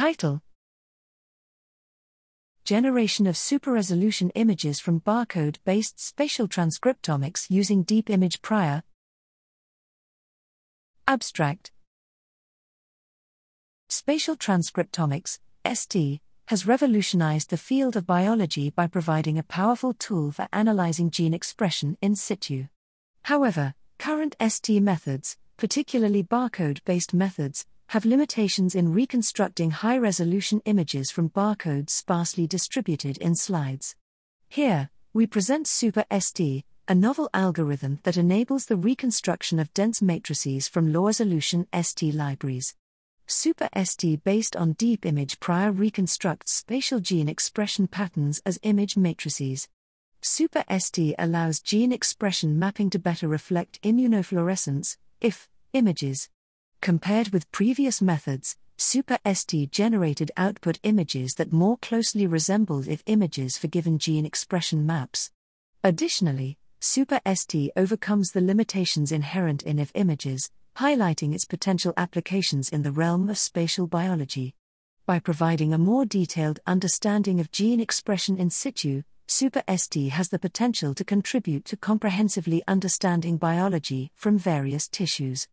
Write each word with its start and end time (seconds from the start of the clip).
Title 0.00 0.40
Generation 2.64 3.26
of 3.26 3.36
super 3.36 3.70
resolution 3.70 4.30
images 4.30 4.80
from 4.80 5.02
barcode 5.02 5.58
based 5.66 6.00
spatial 6.00 6.48
transcriptomics 6.48 7.50
using 7.50 7.82
deep 7.82 8.08
image 8.08 8.40
prior. 8.40 8.82
Abstract 11.06 11.72
Spatial 13.90 14.36
transcriptomics, 14.36 15.38
ST, 15.70 16.22
has 16.48 16.66
revolutionized 16.66 17.50
the 17.50 17.58
field 17.58 17.94
of 17.94 18.06
biology 18.06 18.70
by 18.70 18.86
providing 18.86 19.36
a 19.36 19.42
powerful 19.42 19.92
tool 19.92 20.32
for 20.32 20.48
analyzing 20.50 21.10
gene 21.10 21.34
expression 21.34 21.98
in 22.00 22.16
situ. 22.16 22.68
However, 23.24 23.74
current 23.98 24.34
ST 24.48 24.82
methods, 24.82 25.36
particularly 25.60 26.22
barcode 26.22 26.82
based 26.86 27.12
methods, 27.12 27.66
have 27.88 28.06
limitations 28.06 28.74
in 28.74 28.94
reconstructing 28.94 29.70
high 29.70 29.98
resolution 29.98 30.62
images 30.64 31.10
from 31.10 31.28
barcodes 31.28 31.90
sparsely 31.90 32.46
distributed 32.46 33.18
in 33.18 33.34
slides. 33.34 33.94
Here, 34.48 34.88
we 35.12 35.26
present 35.26 35.66
Super 35.66 36.06
ST, 36.18 36.64
a 36.88 36.94
novel 36.94 37.28
algorithm 37.34 37.98
that 38.04 38.16
enables 38.16 38.64
the 38.64 38.76
reconstruction 38.76 39.58
of 39.58 39.74
dense 39.74 40.00
matrices 40.00 40.66
from 40.66 40.94
low 40.94 41.04
resolution 41.04 41.66
ST 41.78 42.14
libraries. 42.14 42.74
Super 43.26 43.68
ST 43.84 44.24
based 44.24 44.56
on 44.56 44.72
deep 44.72 45.04
image 45.04 45.40
prior 45.40 45.72
reconstructs 45.72 46.54
spatial 46.54 47.00
gene 47.00 47.28
expression 47.28 47.86
patterns 47.86 48.40
as 48.46 48.58
image 48.62 48.96
matrices. 48.96 49.68
Super 50.22 50.64
ST 50.78 51.14
allows 51.18 51.60
gene 51.60 51.92
expression 51.92 52.58
mapping 52.58 52.88
to 52.88 52.98
better 52.98 53.28
reflect 53.28 53.82
immunofluorescence, 53.82 54.96
if, 55.20 55.49
images. 55.72 56.28
Compared 56.80 57.28
with 57.28 57.50
previous 57.52 58.00
methods, 58.00 58.56
Super 58.76 59.18
ST 59.30 59.70
generated 59.70 60.30
output 60.36 60.78
images 60.82 61.34
that 61.34 61.52
more 61.52 61.76
closely 61.78 62.26
resembled 62.26 62.88
if 62.88 63.02
images 63.06 63.58
for 63.58 63.68
given 63.68 63.98
gene 63.98 64.24
expression 64.24 64.86
maps. 64.86 65.30
Additionally, 65.84 66.58
Super 66.80 67.20
ST 67.34 67.70
overcomes 67.76 68.30
the 68.30 68.40
limitations 68.40 69.12
inherent 69.12 69.62
in 69.62 69.78
if 69.78 69.92
images, 69.94 70.50
highlighting 70.76 71.34
its 71.34 71.44
potential 71.44 71.92
applications 71.98 72.70
in 72.70 72.82
the 72.82 72.92
realm 72.92 73.28
of 73.28 73.36
spatial 73.36 73.86
biology. 73.86 74.54
By 75.04 75.18
providing 75.18 75.74
a 75.74 75.78
more 75.78 76.06
detailed 76.06 76.60
understanding 76.66 77.38
of 77.38 77.52
gene 77.52 77.80
expression 77.80 78.38
in 78.38 78.48
situ, 78.48 79.02
Super 79.26 79.62
ST 79.76 80.10
has 80.10 80.30
the 80.30 80.38
potential 80.38 80.94
to 80.94 81.04
contribute 81.04 81.64
to 81.66 81.76
comprehensively 81.76 82.62
understanding 82.66 83.36
biology 83.36 84.10
from 84.14 84.38
various 84.38 84.88
tissues. 84.88 85.46